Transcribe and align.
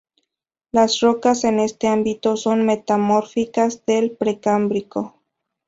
Las 0.71 0.99
rocas 1.01 1.43
en 1.43 1.59
este 1.59 1.87
ámbito 1.87 2.35
son 2.35 2.65
metamórficas 2.65 3.85
del 3.85 4.09
Precámbrico. 4.09 5.13